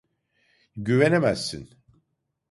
[0.77, 1.69] Güvenemezsin.